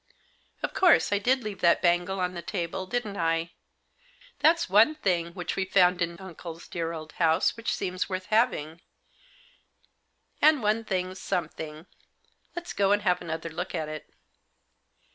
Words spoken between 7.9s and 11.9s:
worth having; and one thing's something.